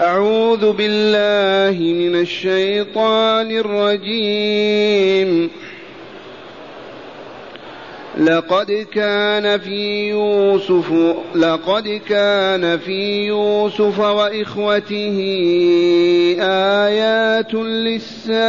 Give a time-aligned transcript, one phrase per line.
[0.00, 5.50] أعوذ بالله من الشيطان الرجيم.
[8.18, 10.92] لقد كان في يوسف
[11.34, 15.18] لقد كان في يوسف وإخوته
[16.40, 18.48] آيات للسائلين.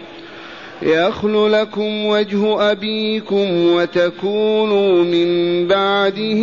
[0.81, 6.41] يخل لكم وجه أبيكم وتكونوا من بعده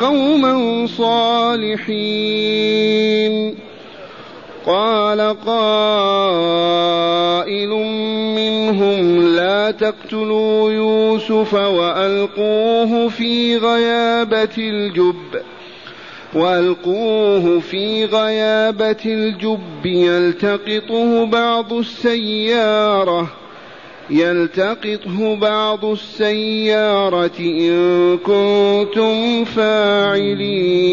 [0.00, 2.50] قوما صالحين.
[4.66, 5.70] قال قائل
[8.36, 15.40] منهم لا تقتلوا يوسف وألقوه في غيابة الجب.
[16.34, 23.39] وألقوه في غيابة الجب يلتقطه بعض السيارة.
[24.10, 30.90] يلتقطه بعض السيارة إن كنتم فاعلين.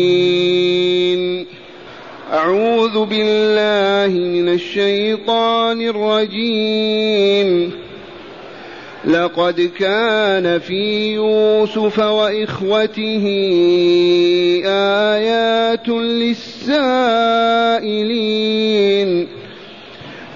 [2.33, 7.71] أعوذ بالله من الشيطان الرجيم.
[9.05, 13.25] لقد كان في يوسف وإخوته
[14.65, 16.97] آيات للسائلين.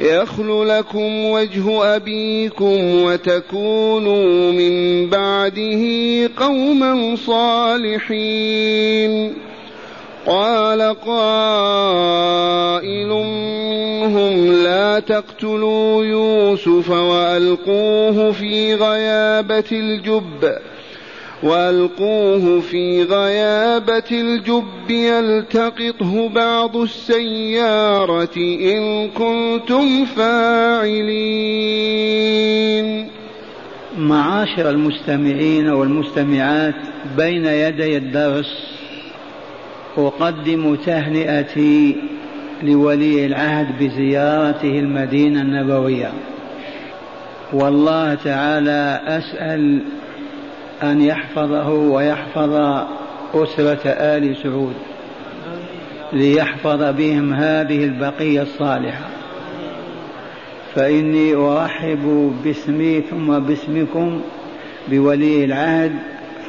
[0.00, 5.84] يخل لكم وجه أبيكم وتكونوا من بعده
[6.36, 8.68] قوما صالحين.
[10.26, 12.28] قال قائل
[14.08, 20.58] منهم لا تقتلوا يوسف وألقوه في غيابة الجب.
[21.42, 31.48] والقوه في غيابة الجب يلتقطه بعض السيارة إن كنتم فاعلين.
[33.98, 36.74] معاشر المستمعين والمستمعات
[37.16, 38.78] بين يدي الدرس
[39.98, 41.96] أقدم تهنئتي
[42.62, 46.12] لولي العهد بزيارته المدينة النبوية.
[47.52, 49.82] والله تعالى أسأل
[50.82, 52.84] أن يحفظه ويحفظ
[53.34, 54.74] أسرة آل سعود
[56.12, 59.04] ليحفظ بهم هذه البقية الصالحة.
[60.74, 64.20] فإني أرحب باسمي ثم باسمكم
[64.88, 65.92] بولي العهد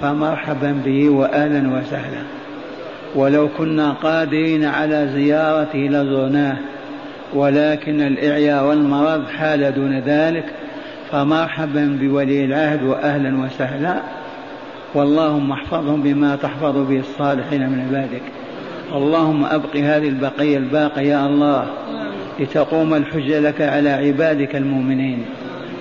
[0.01, 2.23] فمرحبا به وأهلا وسهلا.
[3.15, 6.57] ولو كنا قادرين على زيارته لزرناه
[7.33, 10.45] ولكن الإعياء والمرض حال دون ذلك
[11.11, 14.18] فمرحبا بولي العهد وأهلا وسهلا.
[14.95, 18.21] واللهم احفظهم بما تحفظ به الصالحين من عبادك.
[18.95, 21.67] اللهم أبق هذه البقية الباقية يا الله.
[22.39, 25.25] لتقوم الحجة لك على عبادك المؤمنين.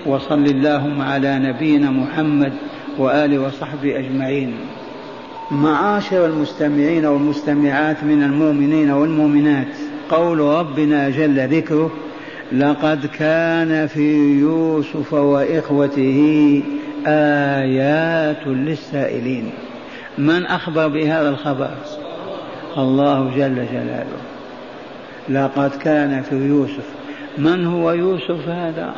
[0.05, 2.53] وصل اللهم على نبينا محمد
[2.97, 4.53] وآله وصحبه أجمعين.
[5.51, 9.67] معاشر المستمعين والمستمعات من المؤمنين والمؤمنات
[10.09, 11.91] قول ربنا جل ذكره
[12.51, 16.61] لقد كان في يوسف وإخوته
[17.07, 19.51] آيات للسائلين.
[20.17, 21.71] من أخبر بهذا الخبر؟
[22.77, 24.19] الله جل جلاله.
[25.29, 26.85] لقد كان في يوسف.
[27.37, 28.93] من هو يوسف هذا؟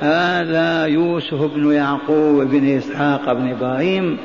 [0.00, 4.18] هذا يوسف بن يعقوب بن إسحاق بن إبراهيم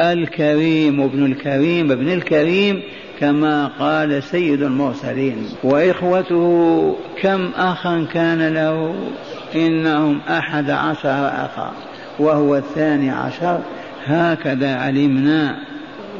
[0.00, 2.82] الكريم ابن الكريم ابن الكريم
[3.20, 5.36] كما قال سيد المرسلين.
[5.64, 8.94] وإخوته كم أخا كان له؟
[9.54, 11.72] إنهم أحد عشر أخا.
[12.18, 13.60] وهو الثاني عشر
[14.06, 15.56] هكذا علمنا.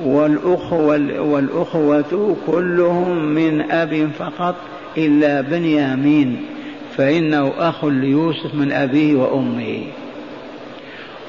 [0.04, 4.54] والأخوة, والأخوة كلهم من أب فقط
[4.98, 6.40] إلا بنيامين
[6.96, 9.82] فإنه أخ ليوسف من أبيه وأمه.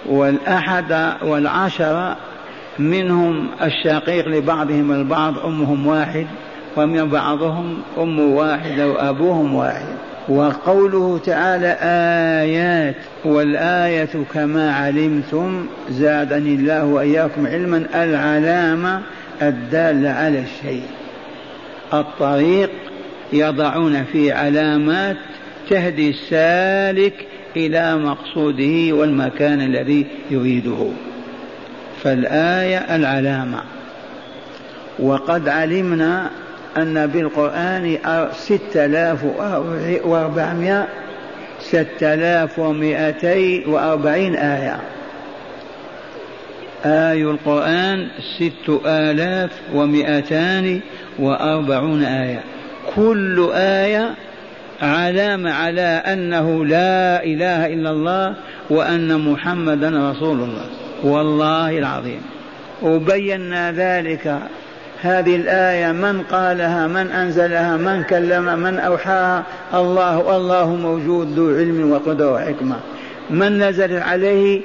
[0.05, 2.17] والأحد والعشرة
[2.79, 6.27] منهم الشقيق لبعضهم البعض أمهم واحد
[6.77, 9.95] ومن بعضهم أم واحدة وأبوهم واحد.
[10.29, 12.95] وقوله تعالى آيات
[13.25, 19.01] والآية كما علمتم زادني الله وإياكم علما العلامة
[19.41, 20.83] الدالة على الشيء.
[21.93, 22.69] الطريق
[23.33, 25.17] يضعون فيه علامات
[25.69, 27.13] تهدي السالك
[27.55, 30.87] إلى مقصوده والمكان الذي يريده.
[32.03, 33.61] فالآية العلامة.
[34.99, 36.29] وقد علمنا
[36.77, 37.97] أن بالقرآن
[38.33, 39.23] ستة آلاف
[40.05, 40.87] وأربعمائة
[41.59, 44.77] ستة آلاف ومائتي وأربعين آية.
[46.85, 50.79] آي القرآن ست آلاف ومائتان
[51.19, 52.43] وأربعون آية.
[52.95, 54.15] كل آية
[54.81, 58.35] علامة على أنه لا إله إلا الله
[58.69, 60.65] وأن محمدا رسول الله.
[61.03, 62.21] والله العظيم.
[62.81, 64.39] وبينا ذلك
[65.01, 71.91] هذه الآية من قالها من أنزلها من كلم من أوحاها؟ الله الله موجود ذو علم
[71.91, 72.75] وقدرة وحكمة.
[73.29, 74.61] من نزل عليه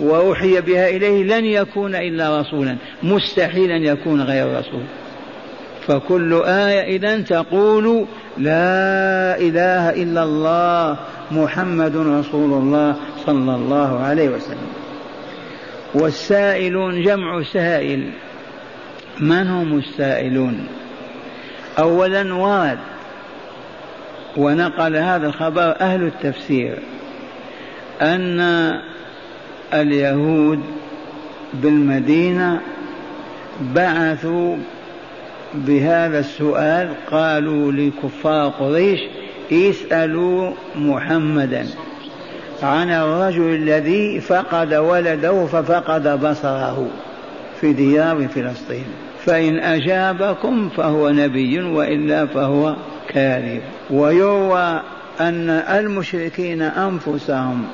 [0.00, 2.76] وأوحي بها إليه لن يكون إلا رسولا.
[3.02, 4.82] مستحيل أن يكون غير رسول.
[5.86, 8.06] فكل آية إذا تقول
[8.38, 10.96] لا إله إلا الله
[11.30, 12.96] محمد رسول الله
[13.26, 14.68] صلى الله عليه وسلم.
[15.94, 18.10] والسائلون جمع سائل.
[19.20, 20.66] من هم السائلون؟
[21.78, 22.78] اولا ورد
[24.36, 26.78] ونقل هذا الخبر أهل التفسير
[28.02, 28.40] أن
[29.74, 30.60] اليهود
[31.54, 32.60] بالمدينة
[33.60, 34.56] بعثوا
[35.54, 39.00] بهذا السؤال قالوا لكفار قريش
[39.52, 41.66] اسألوا محمدا
[42.62, 46.88] عن الرجل الذي فقد ولده ففقد بصره
[47.60, 48.84] في ديار فلسطين.
[49.26, 52.76] فإن أجابكم فهو نبي وإلا فهو
[53.08, 53.60] كاذب.
[53.90, 54.80] ويروى
[55.20, 57.64] أن المشركين أنفسهم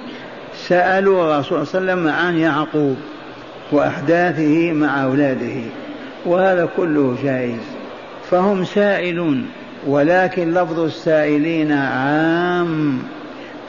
[0.54, 2.96] سألوا الرسول صلى الله عليه وسلم عن يعقوب
[3.72, 5.60] وأحداثه مع أولاده
[6.26, 7.60] وهذا كله جائز.
[8.30, 9.46] فهم سائلون
[9.86, 12.98] ولكن لفظ السائلين عام.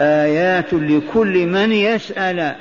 [0.01, 2.55] آيات لكل من يسأل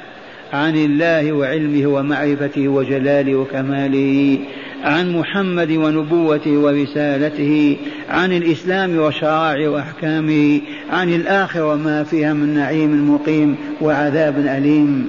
[0.53, 4.39] عن الله وعلمه ومعرفته وجلاله وكماله.
[4.83, 7.77] عن محمد ونبوته ورسالته
[8.11, 15.09] عن الإسلام وشرائع وأحكامه عن الآخرة وما فيها من نعيم مقيم وعذاب أليم.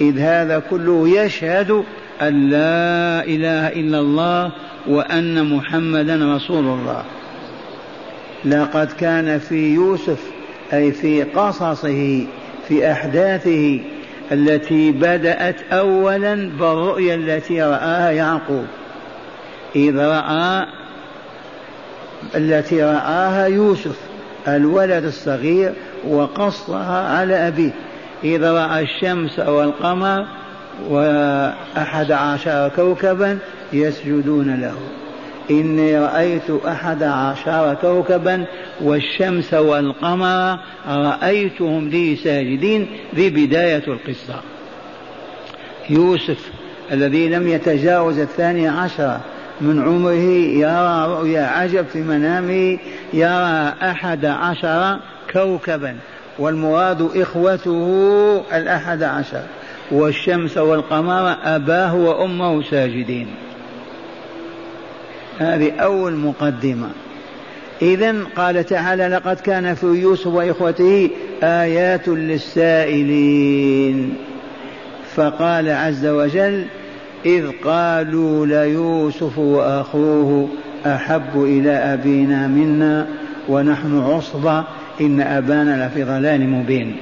[0.00, 1.70] إذ هذا كله يشهد
[2.22, 4.52] أن لا إله إلا الله
[4.88, 7.02] وأن محمدا رسول الله.
[8.44, 10.30] لقد كان في يوسف
[10.72, 12.26] أي في قصصه
[12.68, 13.80] في أحداثه
[14.32, 18.66] التي بدأت أولا بالرؤيا التي رآها يعقوب.
[19.76, 20.66] إذ رأى
[22.36, 23.96] التي رآها يوسف
[24.48, 25.72] الولد الصغير
[26.08, 27.70] وقصها على أبيه.
[28.24, 30.26] إذ رأى الشمس والقمر
[30.88, 33.38] وأحد عشر كوكبا
[33.72, 34.74] يسجدون له.
[35.50, 38.44] إني رأيت أحد عشر كوكبا
[38.80, 40.58] والشمس والقمر
[40.88, 44.40] رأيتهم لي ساجدين ذي بداية القصة.
[45.90, 46.50] يوسف
[46.92, 49.20] الذي لم يتجاوز الثاني عشر
[49.60, 52.78] من عمره يرى رؤيا عجب في منامه
[53.12, 54.98] يرى أحد عشر
[55.32, 55.96] كوكبا
[56.38, 59.42] والمراد إخوته الأحد عشر.
[59.90, 63.26] والشمس والقمر أباه وأمه ساجدين.
[65.38, 66.88] هذه أول مقدمة.
[67.82, 71.10] إذا قال تعالى لقد كان في يوسف وإخوته
[71.42, 73.50] آيات للسائلين.
[75.14, 76.64] فقال عز وجل
[77.26, 80.48] إذ قالوا ليوسف وأخوه
[80.86, 83.08] أحب إلى أبينا منا
[83.48, 84.64] ونحن عصبة
[85.00, 86.96] إن أبانا لفي ضلال مبين.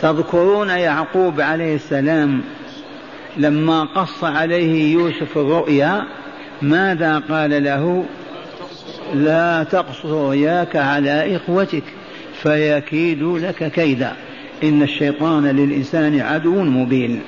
[0.00, 2.40] تذكرون يعقوب عليه السلام
[3.36, 6.02] لما قص عليه يوسف الرؤيا
[6.62, 8.04] ماذا قال له؟
[9.14, 11.84] لا تقص رؤياك على إخوتك
[12.42, 14.12] فيكيدوا لك كيدا.
[14.64, 17.20] إن الشيطان للإنسان عدو مبين.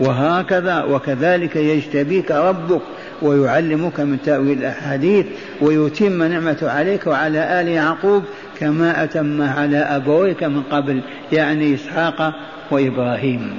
[0.00, 2.80] وهكذا وكذلك يجتبيك ربك
[3.22, 5.26] ويعلمك من تأويل الأحاديث
[5.60, 8.22] ويتم نعمته عليك وعلى آل يعقوب
[8.60, 12.34] كما أتمها على أبويك من قبل يعني إسحاق
[12.70, 13.54] وإبراهيم.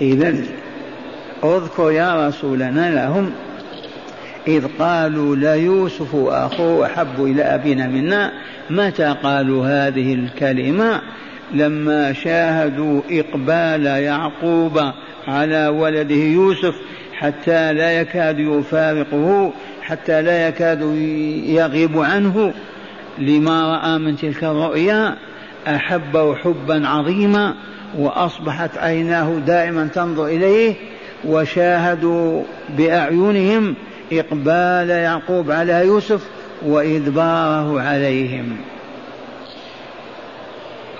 [0.00, 0.34] إذا
[1.44, 3.32] اذكر يا رسولنا لهم
[4.48, 8.32] إذ قالوا ليوسف أخوه أحب إلى أبينا منا
[8.70, 11.00] متى قالوا هذه الكلمة؟
[11.54, 14.80] لما شاهدوا إقبال يعقوب
[15.28, 16.74] على ولده يوسف
[17.12, 19.52] حتى لا يكاد يفارقه
[19.82, 20.82] حتى لا يكاد
[21.44, 22.52] يغيب عنه
[23.18, 25.16] لما رأى من تلك الرؤيا
[25.66, 27.54] أحبه حبا عظيما
[27.98, 30.74] وأصبحت عيناه دائما تنظر إليه
[31.24, 32.42] وشاهدوا
[32.78, 33.74] بأعينهم
[34.12, 36.28] إقبال يعقوب على يوسف
[36.66, 38.56] وإدباره عليهم.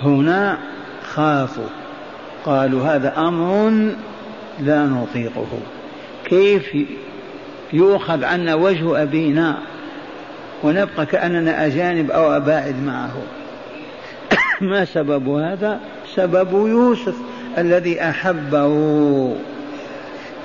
[0.02, 0.58] هنا
[1.14, 1.68] خافوا
[2.44, 3.70] قالوا هذا أمر
[4.60, 5.46] لا نطيقه.
[6.24, 6.76] كيف
[7.72, 9.58] يؤخذ عنا وجه أبينا
[10.62, 13.12] ونبقى كأننا أجانب أو أباعد معه؟
[14.70, 15.80] ما سبب هذا؟
[16.14, 17.14] سبب يوسف
[17.58, 19.36] الذي أحبه.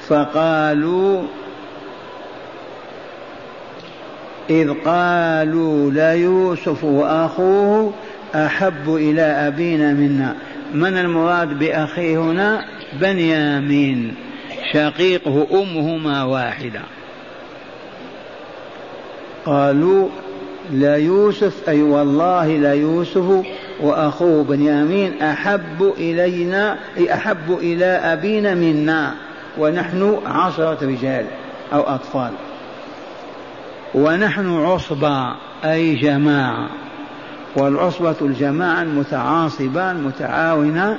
[0.07, 1.24] فقالوا
[4.50, 7.93] إذ قالوا ليوسف وأخوه
[8.36, 10.36] أحب إلى أبينا منا.
[10.74, 12.65] من المراد بأخيه هنا؟
[13.01, 14.15] بنيامين.
[14.74, 16.82] شقيقه أمهما واحدة.
[19.46, 20.10] قالوا
[20.72, 23.46] لا يوسف أي والله لا يوسف
[23.79, 26.77] وأخوه بنيامين أحب إلينا
[27.13, 29.13] أحب إلى أبينا منا.
[29.58, 31.25] ونحن عشرة رجال
[31.74, 32.32] أو أطفال.
[33.96, 36.70] ونحن عصبة أي جماعة.
[37.55, 40.97] والعصبة الجماعة متعاصبان متعاونة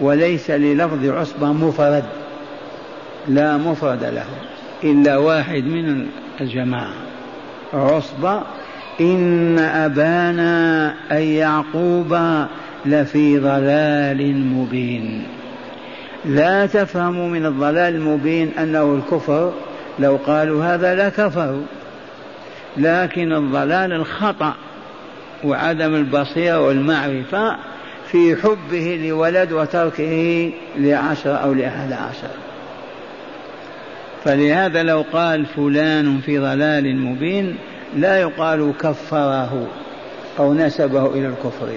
[0.00, 2.04] وليس للفظ عصبة مفرد
[3.28, 4.26] لا مفرد له
[4.84, 6.06] إلا واحد من
[6.40, 6.94] الجماعة.
[7.74, 8.42] عصبة
[9.00, 12.18] إن أبانا أي يعقوب
[12.86, 15.22] لفي ضلال مبين.
[16.24, 19.52] لا تفهموا من الضلال المبين أنه الكفر
[19.98, 21.62] لو قالوا هذا لكفروا
[22.76, 24.54] لكن الضلال الخطأ
[25.44, 27.56] وعدم البصيرة والمعرفة
[28.10, 32.28] في حبه لولد وتركه لعشر أو لأحد عشر.
[34.24, 37.56] فلهذا لو قال فلان في ضلال مبين
[37.96, 39.66] لا يقال كفره
[40.38, 41.68] أو نسبه إلى الكفر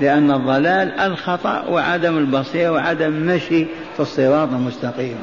[0.00, 3.64] لأن الضلال الخطأ وعدم البصيرة وعدم مشي
[3.96, 5.16] في الصراط المستقيم.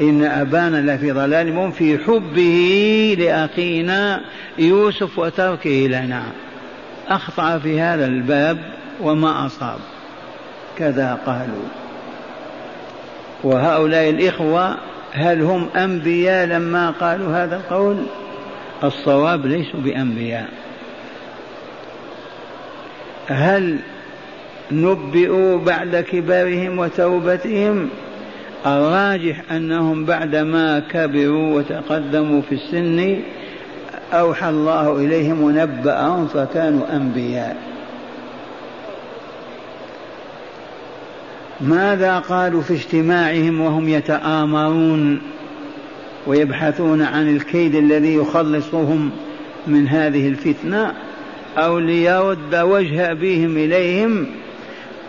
[0.00, 4.20] إن أبانا لفي ضلال مبين في حبه لأخينا
[4.58, 6.22] يوسف وتركه لنا.
[7.08, 8.58] أخطأ في هذا الباب
[9.00, 9.78] وما أصاب.
[10.78, 11.68] كذا قالوا.
[13.44, 14.76] وهؤلاء الإخوة
[15.12, 17.96] هل هم أنبياء لما قالوا هذا القول؟
[18.84, 20.48] الصواب ليسوا بأنبياء.
[23.28, 23.78] هل
[24.72, 27.88] نبئوا بعد كبرهم وتوبتهم؟
[28.66, 33.20] الراجح أنهم بعدما كبروا وتقدموا في السن
[34.12, 37.56] أوحى الله إليهم ونبأهم فكانوا أنبياء.
[41.60, 45.20] ماذا قالوا في اجتماعهم وهم يتآمرون
[46.26, 49.10] ويبحثون عن الكيد الذي يخلصهم
[49.66, 50.92] من هذه الفتنة؟
[51.58, 54.26] أو ليرد وجه أبيهم إليهم؟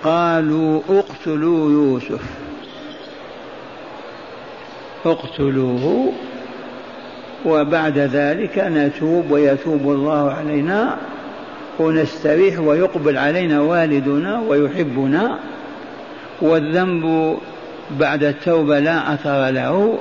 [0.04, 2.22] قالوا اقتلوا يوسف.
[5.06, 6.12] اقتلوه
[7.46, 10.98] وبعد ذلك نتوب ويتوب الله علينا
[11.80, 15.40] ونستريح ويقبل علينا والدنا ويحبنا.
[16.42, 17.38] والذنب
[18.00, 19.98] بعد التوبة لا أثر له.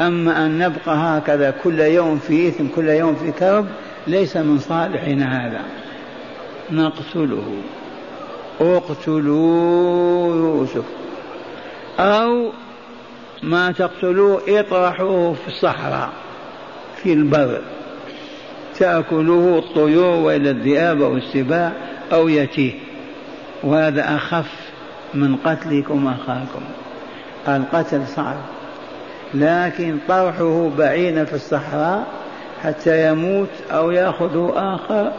[0.00, 3.66] أما أن نبقى هكذا كل يوم في إثم كل يوم في كرب
[4.06, 5.60] ليس من صالحنا هذا.
[6.72, 7.44] نقتله.
[8.60, 10.84] اقتلوا يوسف.
[11.98, 12.50] أو
[13.44, 16.10] ما تقتلوه اطرحوه في الصحراء
[17.02, 17.60] في البر.
[18.78, 21.72] تأكله الطيور وإلى الذئاب أو السباع
[22.12, 22.72] أو يتيه.
[23.62, 24.50] وهذا أخف
[25.14, 26.62] من قتلكم أخاكم.
[27.48, 28.36] القتل صعب
[29.34, 32.06] لكن طرحه بعيدا في الصحراء
[32.62, 35.12] حتى يموت أو يأخذه آخر.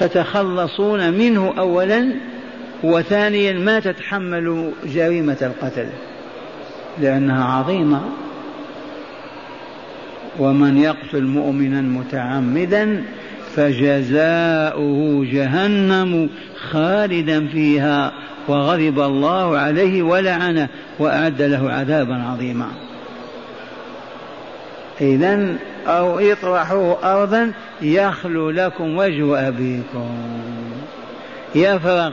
[0.00, 2.14] تتخلصون منه أولا
[2.82, 5.86] وثانيا ما تتحملوا جريمة القتل.
[7.00, 8.00] لأنها عظيمة.
[10.38, 13.04] ومن يقتل مؤمنا متعمدا
[13.56, 16.30] فجزاؤه جهنم
[16.70, 18.12] خالدا فيها
[18.48, 20.68] وغضب الله عليه ولعنه
[20.98, 22.68] وأعد له عذابا عظيما.
[25.00, 25.56] اذا
[25.86, 30.08] أو اطرحوه أرضا يخلو لكم وجه أبيكم.
[31.54, 32.12] يفرق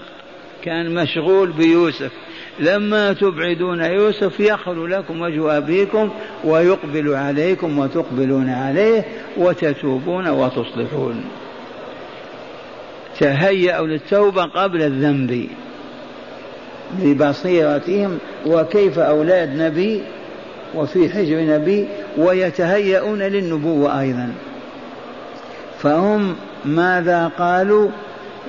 [0.64, 2.12] كأن مشغول بيوسف.
[2.60, 6.10] لما تبعدون يوسف يخلو لكم وجه أبيكم
[6.44, 9.06] ويقبل عليكم وتقبلون عليه
[9.38, 11.24] وتتوبون وتصلحون.
[13.20, 15.48] تهيأوا للتوبة قبل الذنب
[16.94, 20.04] ببصيرتهم وكيف أولاد نبي
[20.76, 21.88] وفي حجر نبي
[22.18, 24.34] ويتهيئون للنبوة أيضا.
[25.80, 26.36] فهم
[26.66, 27.90] ماذا قالوا؟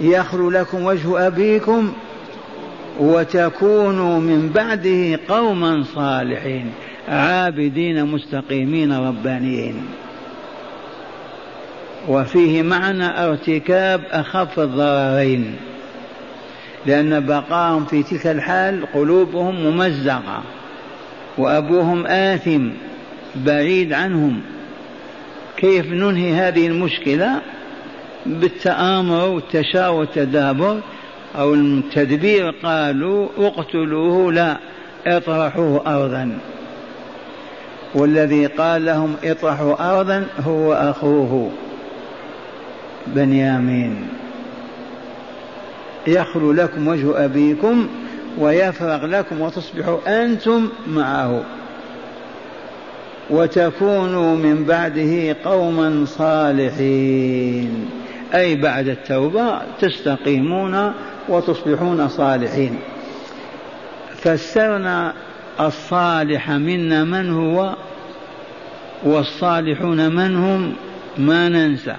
[0.00, 1.92] يخلو لكم وجه أبيكم
[2.98, 6.72] وتكونوا من بعده قوما صالحين
[7.08, 9.86] عابدين مستقيمين ربانيين.
[12.08, 15.56] وفيه معنى ارتكاب أخف الضررين
[16.86, 20.42] لأن بقاهم في تلك الحال قلوبهم ممزقة
[21.38, 22.68] وأبوهم آثم
[23.36, 24.40] بعيد عنهم.
[25.56, 27.40] كيف ننهي هذه المشكلة؟
[28.26, 30.80] بالتآمر والتشاور والتدابر.
[31.38, 34.56] أو التدبير قالوا اقتلوه لا
[35.06, 36.38] اطرحوه أرضا.
[37.94, 41.50] والذي قال لهم اطرحوا أرضا هو أخوه
[43.06, 44.08] بنيامين.
[46.06, 47.88] يخلو لكم وجه أبيكم
[48.38, 51.44] ويفرغ لكم وتصبحوا أنتم معه.
[53.30, 57.99] وتكونوا من بعده قوما صالحين.
[58.34, 60.92] أي بعد التوبة تستقيمون
[61.28, 62.78] وتصبحون صالحين.
[64.16, 65.12] فسرنا
[65.60, 67.74] الصالح منا من هو
[69.04, 70.74] والصالحون من هم
[71.18, 71.96] ما ننسى.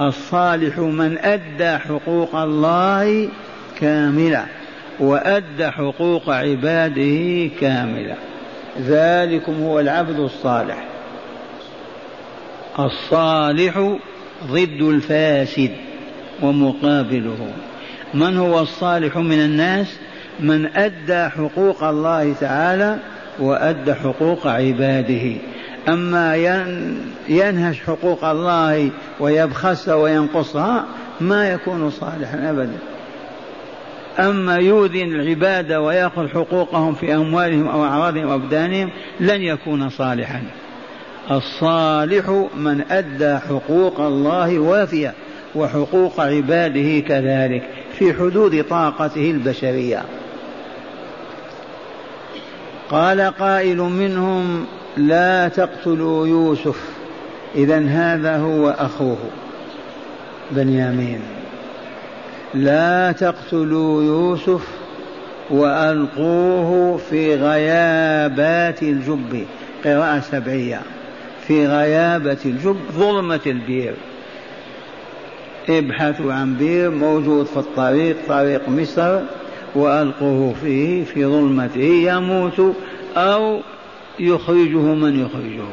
[0.00, 3.28] الصالح من أدى حقوق الله
[3.80, 4.46] كاملة
[5.00, 8.16] وأدى حقوق عباده كاملة.
[8.80, 10.84] ذلكم هو العبد الصالح.
[12.78, 13.98] الصالح
[14.46, 15.70] ضد الفاسد
[16.42, 17.52] ومقابله.
[18.14, 19.96] من هو الصالح من الناس؟
[20.40, 22.98] من أدى حقوق الله تعالى
[23.38, 25.36] وأدى حقوق عباده.
[25.88, 26.36] أما
[27.28, 30.84] ينهش حقوق الله ويبخسها وينقصها
[31.20, 32.78] ما يكون صالحا أبدا.
[34.18, 40.42] أما يؤذي العباد ويأخذ حقوقهم في أموالهم أو أعراضهم أبدانهم لن يكون صالحا.
[41.30, 45.14] الصالح من أدى حقوق الله وافية
[45.54, 47.62] وحقوق عباده كذلك
[47.98, 50.02] في حدود طاقته البشرية.
[52.90, 56.80] قال قائل منهم لا تقتلوا يوسف
[57.54, 59.18] إذا هذا هو أخوه
[60.50, 61.20] بنيامين.
[62.54, 64.68] لا تقتلوا يوسف
[65.50, 69.46] وألقوه في غيابات الجب.
[69.84, 70.80] قراءة سبعية.
[71.50, 73.94] في غيابة الجب ظلمة البير
[75.68, 79.20] ابحثوا عن بير موجود في الطريق طريق مصر
[79.74, 82.76] وألقوه فيه في ظلمته يموت
[83.16, 83.60] أو
[84.18, 85.68] يخرجه من يخرجه.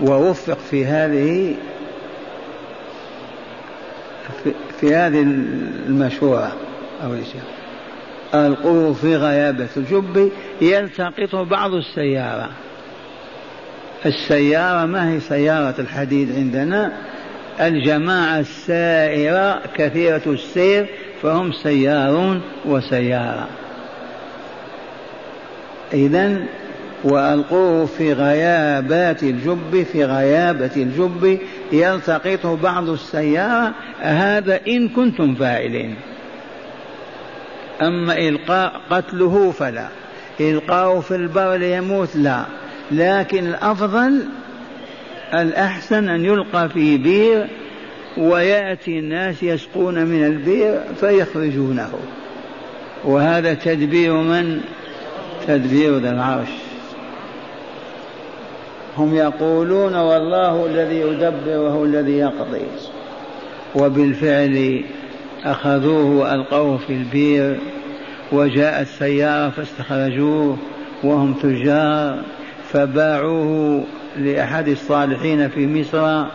[0.00, 1.54] ووفق في هذه
[4.80, 5.20] في, هذه
[5.86, 6.56] المشورة
[7.04, 7.42] أو الشيء
[8.34, 12.50] ألقوه في غيابة الجب يلتقطه بعض السيارة.
[14.06, 16.92] السيارة ما هي سيارة الحديد عندنا؟
[17.60, 20.86] الجماعة السائرة كثيرة السير
[21.22, 23.48] فهم سيارون وسيارة.
[25.92, 26.44] إذا
[27.04, 31.38] وألقوه في غيابات الجب في غيابة الجب.
[31.72, 35.96] يلتقطه بعض السيارة هذا إن كنتم فاعلين.
[37.82, 39.88] أما إلقاء قتله فلا.
[40.40, 42.44] إلقاؤه في البر ليموت لا.
[42.90, 44.24] لكن الأفضل
[45.34, 47.46] الأحسن أن يلقى في بير
[48.18, 51.90] ويأتي الناس يسقون من البير فيخرجونه.
[53.04, 54.60] وهذا تدبير من؟
[55.46, 56.48] تدبير ذا العرش.
[58.96, 62.66] هم يقولون والله الذي يدبر وهو الذي يقضي.
[63.74, 64.84] وبالفعل
[65.44, 67.58] أخذوه وألقوه في البير
[68.32, 70.56] وجاءت سيارة فاستخرجوه
[71.04, 72.22] وهم تجار.
[72.72, 73.84] فباعوه
[74.16, 76.26] لأحد الصالحين في مصر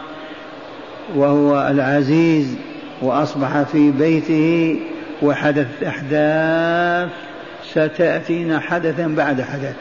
[1.16, 2.56] وهو العزيز
[3.02, 4.80] وأصبح في بيته
[5.22, 7.10] وحدث أحداث
[7.72, 9.76] ستأتينا حدثا بعد حدث.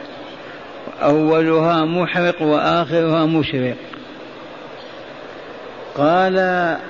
[1.01, 3.75] أولها محرق وآخرها مشرق.
[5.97, 6.35] قال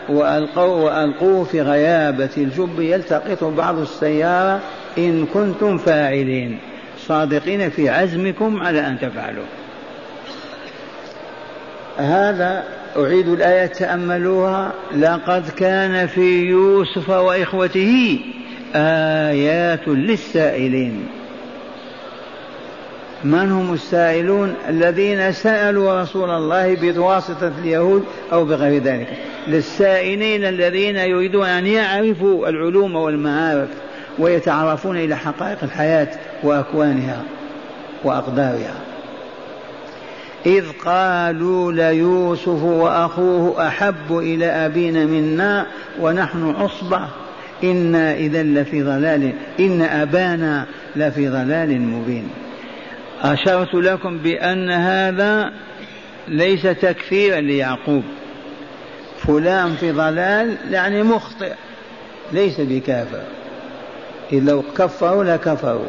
[0.09, 4.59] وألقوا وألقوه في غيابة الجب يلتقط بعض السيارة
[4.97, 6.59] إن كنتم فاعلين.
[7.07, 9.45] صادقين في عزمكم على أن تفعلوا.
[11.97, 12.63] هذا
[12.97, 14.73] أعيد الآية تأملوها.
[14.95, 18.19] لقد كان في يوسف وإخوته
[18.75, 21.07] آيات للسائلين.
[23.23, 29.07] من هم السائلون؟ الذين سألوا رسول الله بواسطة اليهود أو بغير ذلك.
[29.47, 33.69] للسائلين الذين يريدون أن يعرفوا العلوم والمعارف.
[34.19, 36.07] ويتعرفون إلى حقائق الحياة
[36.43, 37.23] وأكوانها
[38.03, 38.75] وأقدارها.
[40.45, 45.65] إذ قالوا ليوسف وأخوه أحب إلى أبينا منا
[45.99, 47.07] ونحن عصبة.
[47.63, 52.29] إنا إذا لفي ضلال إن أبانا لفي ضلال مبين.
[53.21, 55.51] أشرت لكم بأن هذا
[56.27, 58.03] ليس تكفيرا ليعقوب.
[59.17, 61.53] فلان في ضلال يعني مخطئ
[62.31, 63.21] ليس بكافر.
[64.33, 65.23] إذ لو كفروا.
[65.23, 65.85] لكفروا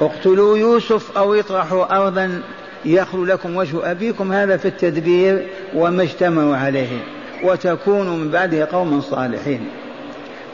[0.00, 2.42] اقتلوا يوسف أو اطرحوا أرضا
[2.84, 6.98] يخلو لكم وجه أبيكم هذا في التدبير وما اجتمعوا عليه.
[7.44, 9.60] وتكونوا من بعده قوما صالحين.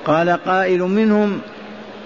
[0.04, 1.38] قال قائل منهم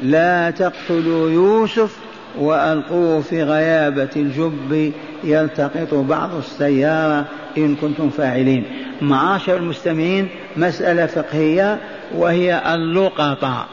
[0.02, 1.96] لا تقتلوا يوسف
[2.38, 4.92] وألقوه في غيابة الجب
[5.24, 7.24] يلتقط بعض السيارة
[7.58, 8.64] إن كنتم فاعلين.
[9.02, 11.78] معاشر المستمعين مسألة فقهية
[12.14, 13.66] وهي اللقطة.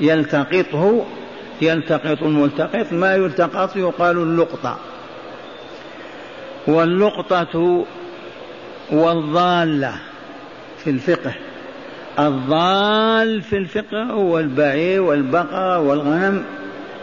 [0.00, 1.04] يلتقطه
[1.62, 4.76] يلتقط الملتقط ما يلتقط يقال اللقطة.
[6.66, 7.84] واللقطة
[8.92, 9.92] والضالة
[10.84, 11.34] في الفقه.
[12.18, 16.44] الضال في الفقه هو البعير والبقرة والغنم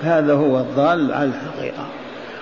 [0.02, 1.88] هذا هو الضال على الحقيقة.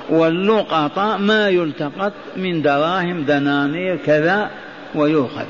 [0.10, 4.50] واللقطة ما يلتقط من دراهم دنانير كذا
[4.96, 5.46] ويؤخذ.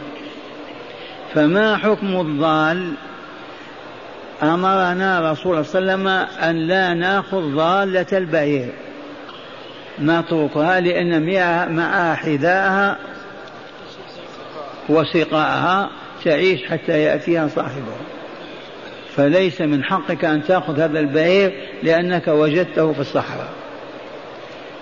[1.34, 2.94] فما حكم الضال؟
[4.44, 6.08] أمرنا رسول الله صلى الله عليه وسلم
[6.44, 8.74] أن لا نأخذ ضالة البعير.
[10.02, 11.24] نتركها لأن
[11.76, 12.98] معها حذاءها
[14.90, 15.90] وسقاءها
[16.26, 17.98] تعيش حتى يأتيها صاحبها
[19.16, 23.50] فليس من حقك أن تأخذ هذا البعير لأنك وجدته في الصحراء.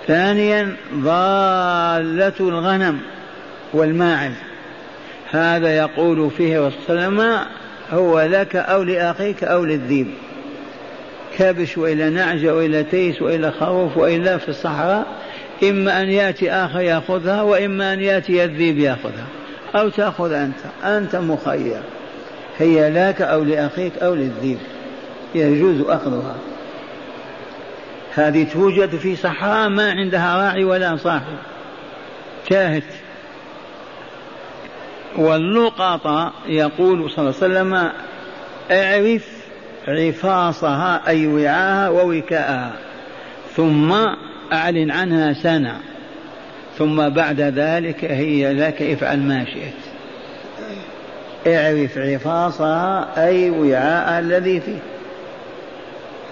[0.08, 3.00] ثانيا ضالة الغنم
[3.74, 4.36] والماعز.
[5.32, 7.46] هذا يقول فيه صلى الله عليه وسلم
[7.92, 10.08] هو لك أو لأخيك أو للذيب.
[11.38, 15.06] كبش وإلى نعجة وإلى تيس وإلى خروف وإلا في الصحراء
[15.64, 19.28] إما أن يأتي آخر يأخذها وإما أن يأتي الذيب يأخذها.
[19.76, 21.82] أو تأخذ أنت أنت مخير.
[22.58, 24.58] هي لك أو لأخيك أو للذيب.
[25.36, 26.36] يجوز أخذها.
[28.14, 31.38] هذه توجد في صحراء ما عندها راعي ولا صاحب.
[32.50, 32.84] شاهد
[35.18, 37.92] واللقطة يقول صلى الله عليه وسلم
[38.72, 39.28] اعرف
[39.88, 42.74] عفاصها أي وعاها ووكاءها
[43.56, 43.94] ثم
[44.54, 45.80] أعلن عنها سنة
[46.78, 49.74] ثم بعد ذلك هي لك افعل ما شئت.
[51.48, 54.80] اعرف عفاصها أي وعاء الذي فيه.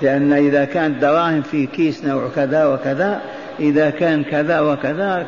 [0.01, 3.21] لأن إذا كانت دراهم في كيس نوع كذا وكذا
[3.59, 5.25] إذا كان كذا وكذا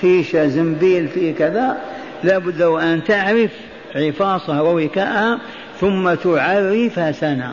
[0.00, 1.76] خيشة زنبيل في كذا
[2.24, 3.50] لابد وأن تعرف
[3.94, 5.38] عفاصها ووكاءها
[5.80, 7.52] ثم تعرف سنة.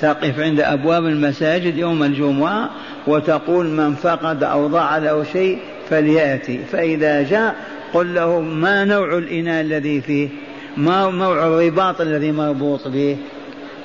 [0.00, 2.70] تقف عند أبواب المساجد يوم الجمعة
[3.06, 5.58] وتقول من فقد أو ضاع له شيء
[5.90, 6.58] فليأتي.
[6.72, 7.54] فإذا جاء
[7.94, 10.28] قل له ما نوع الإناء الذي فيه؟
[10.76, 13.16] ما نوع الرباط الذي مربوط به؟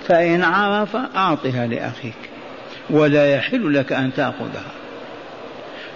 [0.08, 2.30] فإن عرف أعطها لأخيك
[2.90, 4.72] ولا يحل لك أن تأخذها.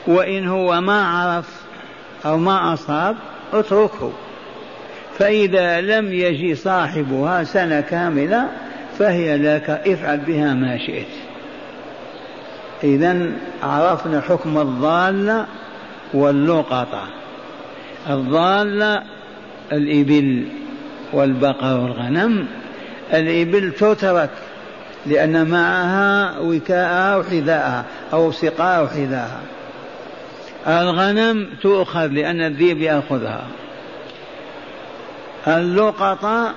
[0.07, 1.45] وإن هو ما عرف
[2.25, 3.15] أو ما أصاب
[3.53, 4.11] اتركه.
[5.17, 8.47] فإذا لم يجي صاحبها سنة كاملة
[8.99, 11.07] فهي لك افعل بها ما شئت.
[12.83, 13.31] إذا
[13.63, 15.45] عرفنا حكم الضالة
[16.13, 17.07] واللقطة.
[18.09, 19.03] الضالة
[19.71, 20.47] الإبل
[21.13, 22.47] والبقر والغنم.
[23.13, 24.29] الإبل تترك
[25.05, 29.41] لأن معها وكاءها وحذاءها أو سقاء وحذاءها.
[30.67, 33.47] الغنم تؤخذ لأن الذيب يأخذها.
[35.47, 36.53] اللقطة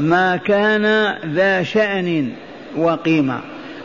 [0.00, 2.32] ما كان ذا شأن
[2.76, 3.40] وقيمة.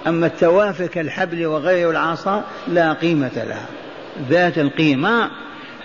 [0.07, 3.65] أما التوافه كالحبل وغير العصا لا قيمة لها.
[4.29, 5.29] ذات القيمة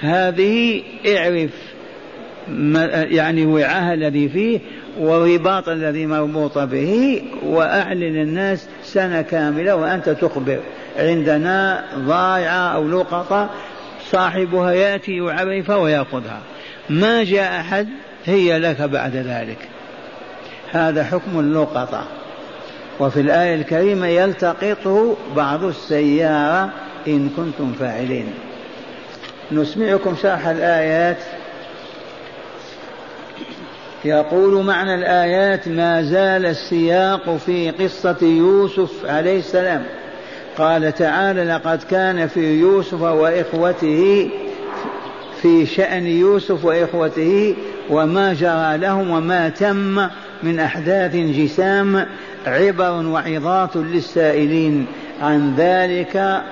[0.00, 1.50] هذه اعرف
[3.10, 4.60] يعني وعاها الذي فيه
[4.98, 10.58] والرباط الذي مربوط به وأعلن الناس سنة كاملة وأنت تخبر.
[10.98, 13.50] عندنا ضائعة أو لقطة
[14.10, 16.40] صاحبها يأتي يعرفها ويأخذها.
[16.90, 17.88] ما جاء أحد
[18.24, 19.58] هي لك بعد ذلك.
[20.72, 22.04] هذا حكم اللقطة.
[23.00, 26.70] وفي الآية الكريمة يلتقطه بعض السيارة
[27.08, 28.34] إن كنتم فاعلين.
[29.52, 31.18] نسمعكم شرح الآيات.
[34.04, 39.86] يقول معنى الآيات ما زال السياق في قصة يوسف عليه السلام.
[40.58, 44.30] قال تعالى لقد كان في يوسف وإخوته
[45.42, 47.56] في شأن يوسف وإخوته
[47.90, 50.08] وما جرى لهم وما تم
[50.42, 52.06] من أحداث جسام
[52.46, 54.86] عبر وعظات للسائلين
[55.22, 56.42] عن ذلك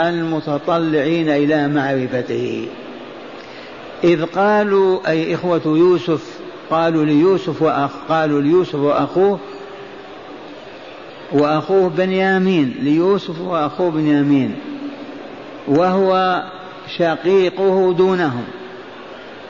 [0.00, 2.68] المتطلعين إلى معرفته.
[4.04, 6.38] إذ قالوا أي إخوة يوسف؟
[6.70, 9.38] قالوا ليوسف وأخ قالوا ليوسف وأخوه
[11.32, 14.56] وأخوه بنيامين ليوسف وأخوه بنيامين
[15.68, 16.42] وهو
[16.96, 18.44] شقيقه دونهم.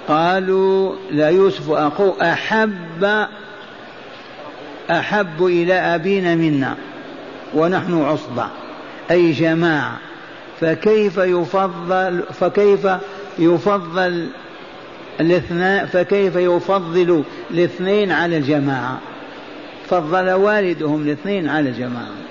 [0.09, 3.27] قالوا لا يوسف أخوه أحب
[4.91, 6.77] أحب إلى أبينا منا
[7.55, 8.47] ونحن عصبة
[9.11, 9.99] أي جماعة.
[10.61, 12.88] فكيف يفضل فكيف
[13.38, 14.29] يفضل
[15.21, 18.99] الاثنين فكيف يفضل الاثنين على الجماعة؟
[19.90, 22.29] فضل والدهم الاثنين على الجماعة.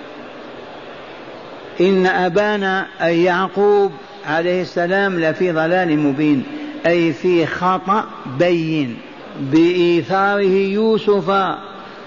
[1.82, 3.92] إن أبانا أي يعقوب
[4.26, 6.44] عليه السلام لفي ضلال مبين
[6.86, 8.06] أي في خطأ
[8.40, 8.98] بين
[9.40, 11.56] بإيثاره يوسف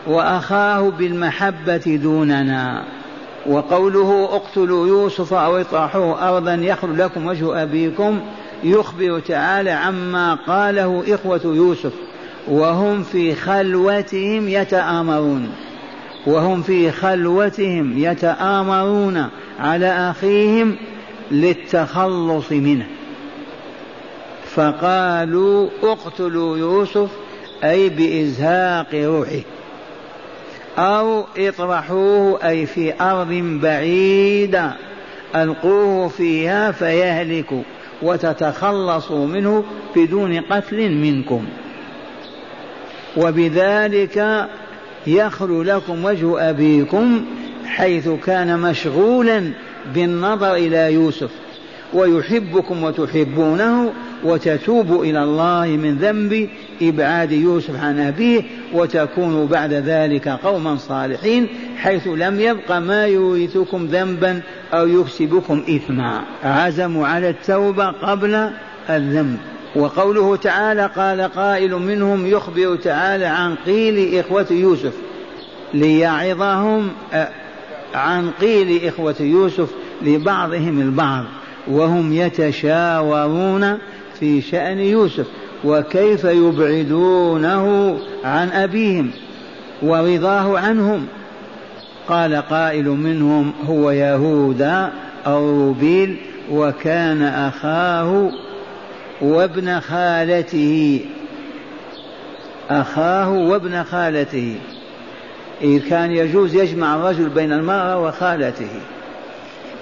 [0.06, 2.84] وأخاه بالمحبة دوننا.
[3.46, 8.20] وقوله اقتلوا يوسف أو اطرحوه أرضا يخل لكم وجه أبيكم
[8.64, 11.92] يخبر تعالى عما قاله إخوة يوسف.
[12.48, 15.52] وهم في خلوتهم يتآمرون.
[16.26, 19.28] وهم في خلوتهم يتآمرون
[19.60, 20.76] على أخيهم
[21.30, 22.86] للتخلص منه.
[24.54, 27.08] فقالوا اقتلوا يوسف
[27.64, 29.40] أي بإزهاق روحه
[30.78, 34.72] أو اطرحوه أي في أرض بعيدة
[35.36, 37.62] ألقوه فيها فيهلك
[38.02, 39.64] وتتخلصوا منه
[39.96, 41.44] بدون قتل منكم.
[43.16, 44.46] وبذلك
[45.06, 47.24] يخلو لكم وجه أبيكم
[47.66, 49.52] حيث كان مشغولا
[49.94, 51.30] بالنظر إلى يوسف
[51.94, 53.92] ويحبكم وتحبونه
[54.24, 56.48] وتتوبوا إلى الله من ذنب
[56.82, 58.42] إبعاد يوسف عن أبيه
[58.72, 61.46] وتكونوا بعد ذلك قوما صالحين
[61.76, 64.40] حيث لم يبق ما يورثكم ذنبا
[64.72, 66.22] أو يكسبكم إثما.
[66.44, 68.50] عزموا على التوبة قبل
[68.90, 69.38] الذنب.
[69.76, 74.92] وقوله تعالى قال قائل منهم يخبر تعالى عن قيل إخوة يوسف
[75.74, 76.88] ليعظهم
[77.94, 79.68] عن قيل إخوة يوسف
[80.02, 81.24] لبعضهم البعض
[81.68, 83.78] وهم يتشاورون
[84.20, 85.26] في شأن يوسف
[85.64, 89.10] وكيف يبعدونه عن أبيهم
[89.82, 91.06] ورضاه عنهم.
[92.08, 94.92] قال قائل منهم هو يهوذا
[95.26, 96.16] أو روبيل
[96.52, 98.30] وكان أخاه
[99.20, 101.00] وابن خالته.
[102.70, 104.56] أخاه وابن خالته.
[105.62, 108.80] إذ كان يجوز يجمع الرجل بين المرأة وخالته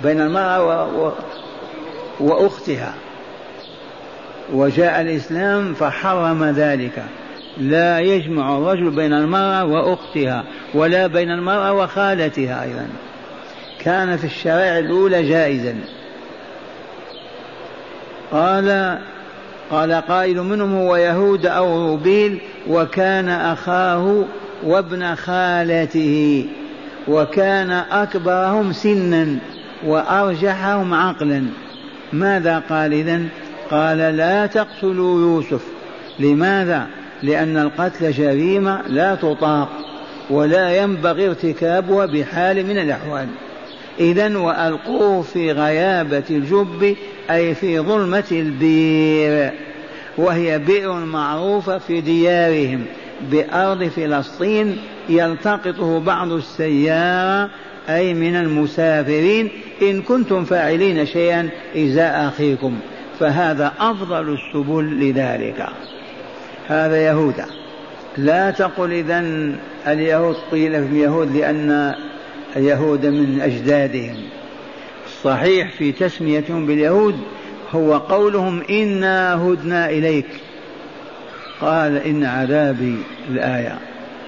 [0.02, 1.06] بين المرأة و...
[1.06, 1.12] و...
[2.20, 2.94] وأختها.
[4.52, 7.04] وجاء الإسلام فحرم ذلك.
[7.58, 12.86] لا يجمع الرجل بين المرأة وأختها ولا بين المرأة وخالتها أيضا.
[13.80, 15.76] كان في الشرائع الأولى جائزا.
[18.32, 18.98] قال
[19.70, 24.24] قال قائل منهم هو يهود أو روبيل وكان أخاه
[24.64, 26.46] وابن خالته
[27.08, 29.38] وكان أكبرهم سنا
[29.86, 31.44] وأرجحهم عقلا.
[32.12, 33.28] ماذا قال إذن؟
[33.70, 35.62] قال لا تقتلوا يوسف.
[36.18, 36.86] لماذا؟
[37.22, 39.68] لأن القتل جريمة لا تطاق
[40.30, 43.26] ولا ينبغي ارتكابها بحال من الأحوال.
[44.00, 46.96] إذا وألقوه في غيابة الجب
[47.30, 49.50] أي في ظلمة البير
[50.18, 52.84] وهي بئر معروفة في ديارهم.
[53.30, 54.76] بأرض فلسطين
[55.08, 57.50] يلتقطه بعض السيارة
[57.88, 59.50] أي من المسافرين.
[59.82, 62.78] إن كنتم فاعلين شيئا إزاء أخيكم.
[63.20, 65.66] فهذا أفضل السبل لذلك.
[66.66, 67.46] هذا يهوذا
[68.16, 69.24] لا تقل إذا
[69.86, 71.94] اليهود قيل في اليهود لأن
[72.56, 74.16] اليهود من أجدادهم.
[75.18, 77.20] الصحيح في تسميتهم باليهود
[77.70, 80.26] هو قولهم إنا هدنا إليك.
[81.60, 82.98] قال إن عذابي
[83.30, 83.78] الآية.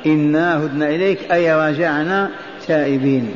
[0.06, 2.30] إنا هدنا إليك أي رجعنا
[2.66, 3.34] تائبين.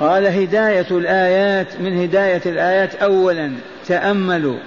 [0.00, 3.52] قال هداية الآيات من هداية الآيات؟ أولا
[3.86, 4.58] تأملوا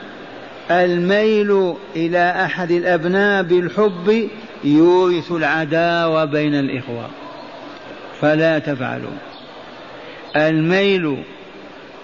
[0.72, 4.28] الميل إلى أحد الأبناء بالحب
[4.64, 7.10] يورث العداوة بين الإخوة.
[8.22, 9.31] فلا تفعلوا.
[10.36, 11.24] الميل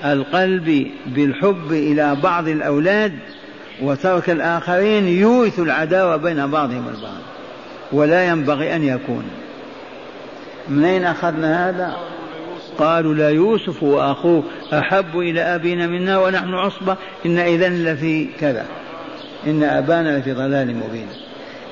[0.05, 3.13] القلب بالحب إلى بعض الأولاد
[3.81, 7.21] وترك الآخرين يورث العداوة بين بعضهم البعض
[7.91, 9.23] ولا ينبغي أن يكون.
[10.69, 11.97] من أين أخذنا هذا؟
[12.77, 18.65] قالوا لا يوسف وأخوه أحب إلى أبينا منا ونحن عصبة إن إذا لفي كذا
[19.47, 21.07] إن أبانا لفي ضلال مبين.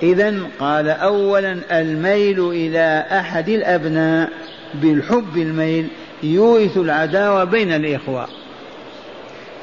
[0.04, 4.30] إذا قال أولا الميل إلى أحد الأبناء
[4.74, 5.88] بالحب الميل
[6.34, 8.28] يورث العداوة بين الإخوة.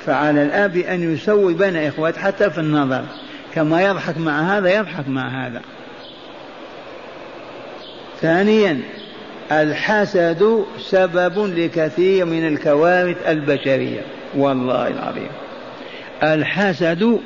[0.06, 3.04] فعلى الأب أن يسوي بين إخوته حتى في النظر.
[3.54, 5.60] كما يضحك مع هذا يضحك مع هذا.
[8.20, 8.80] ثانيا
[9.52, 14.00] الحسد سبب لكثير من الكوارث البشرية.
[14.36, 15.28] والله العظيم.
[16.22, 17.20] الحسد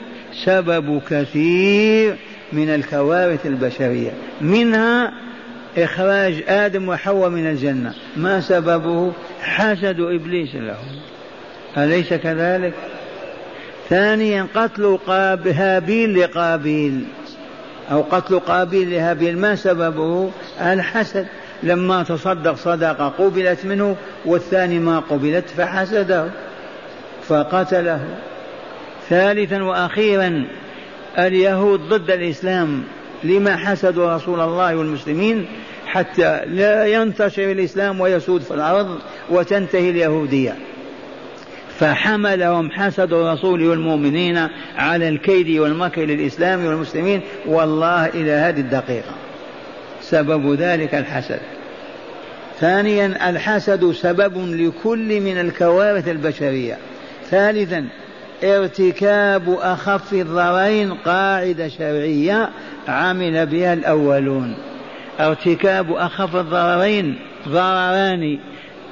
[0.44, 2.16] سبب كثير
[2.52, 4.10] من الكوارث البشرية.
[4.40, 5.25] منها
[5.78, 7.94] إخراج آدم وحواء من الجنة.
[8.16, 10.78] ما سببه؟ حسد إبليس له.
[11.76, 12.72] أليس كذلك؟
[13.88, 14.98] ثانيا قتل
[15.46, 17.04] هابيل لقابيل.
[17.90, 19.38] أو قتل قابيل لهابيل.
[19.38, 21.26] ما سببه؟ الحسد.
[21.62, 26.30] لما تصدق صدقة قبلت منه والثاني ما قبلت فحسده
[27.28, 28.04] فقتله.
[29.08, 30.46] ثالثا وأخيرا
[31.18, 32.84] اليهود ضد الإسلام.
[33.24, 35.46] لما حسدوا رسول الله والمسلمين
[35.86, 38.98] حتى لا ينتشر الإسلام ويسود في الأرض
[39.30, 40.56] وتنتهي اليهودية.
[41.78, 47.20] فحملهم حسد الرسول والمؤمنين على الكيد والمكر للإسلام والمسلمين.
[47.46, 49.14] والله إلى هذه الدقيقة
[50.00, 51.40] سبب ذلك الحسد.
[52.60, 56.78] ثانيا الحسد سبب لكل من الكوارث البشرية.
[57.30, 57.86] ثالثا
[58.44, 62.50] ارتكاب أخف الضررين قاعدة شرعية
[62.88, 64.56] عمل بها الأولون.
[65.20, 67.18] ارتكاب أخف الضررين
[67.48, 68.38] ضرران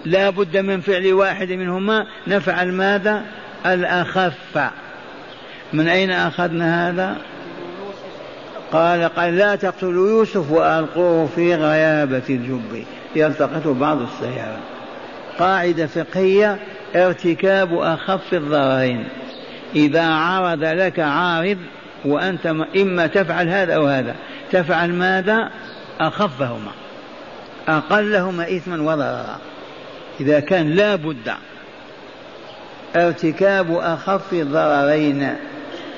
[0.05, 2.07] لا بد من فعل واحد منهما.
[2.27, 3.23] نفعل ماذا؟
[3.67, 4.59] الأخف.
[5.73, 7.17] من أين أخذنا هذا؟
[8.73, 12.85] قال قال لا تقتلوا يوسف وألقوه في غيابة الجب.
[13.17, 14.59] يلتقطه بعض السيارة.
[15.39, 16.59] قاعدة فقهية
[16.97, 19.09] ارتكاب أخف الضررين
[19.75, 21.59] إذا عرض لك عارض
[22.05, 24.15] وأنت إما تفعل هذا أو هذا.
[24.53, 25.51] تفعل ماذا؟
[26.01, 26.71] أخفهما.
[27.69, 29.39] أقلهما إثما وضررا.
[30.21, 31.33] إذا كان لا بد.
[32.97, 35.37] ارتكاب أخف الضررين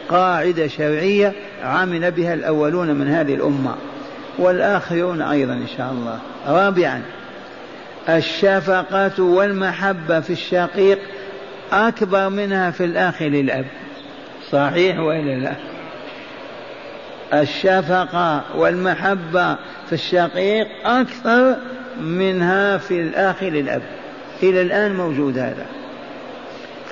[0.08, 1.32] قاعدة شرعية
[1.64, 3.74] عمل بها الأولون من هذه الأمة.
[4.38, 6.18] والآخرون أيضا إن شاء الله.
[6.46, 7.02] رابعا
[8.08, 10.98] الشفقة والمحبة في الشقيق
[11.72, 13.64] أكبر منها في الأخ للأب.
[14.50, 15.52] صحيح وإلا لا؟
[17.42, 19.54] الشفقة والمحبة
[19.86, 21.56] في الشقيق أكثر
[22.00, 23.82] منها في الأخ للأب.
[24.42, 25.66] إلى الآن موجود هذا.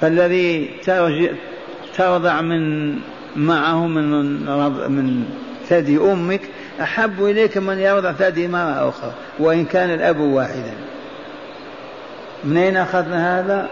[0.01, 0.71] فالذي
[1.97, 2.95] ترضع من
[3.37, 4.11] معه من
[4.91, 5.25] من
[5.69, 6.41] ثدي أمك
[6.81, 10.75] أحب إليك من يرضع ثدي مرأة أخرى وإن كان الأب واحدا.
[12.45, 13.69] من أين أخذنا هذا؟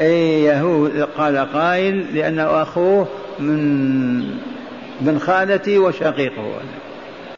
[0.00, 3.08] أي يهود قال قائل لأنه أخوه
[3.38, 4.20] من
[5.00, 6.60] من خالتي وشقيقه.